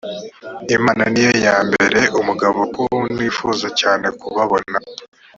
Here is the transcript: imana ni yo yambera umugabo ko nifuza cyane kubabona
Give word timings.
imana 0.77 1.03
ni 1.11 1.21
yo 1.25 1.31
yambera 1.45 2.01
umugabo 2.19 2.59
ko 2.75 2.83
nifuza 3.15 3.67
cyane 3.79 4.07
kubabona 4.19 4.77